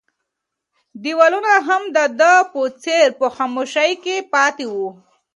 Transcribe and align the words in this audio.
دیوالونه 1.03 1.53
هم 1.67 1.81
د 1.95 1.97
ده 2.19 2.33
په 2.51 2.61
څېر 2.83 3.07
په 3.19 3.27
خاموشۍ 3.35 3.91
کې 4.03 4.15
پاتې 4.33 4.65
وو. 4.73 4.89